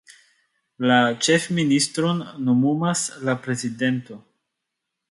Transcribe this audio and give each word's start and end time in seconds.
La 0.91 0.97
ĉefministron 1.27 2.25
nomumas 2.49 3.07
la 3.29 3.39
prezidento. 3.47 4.21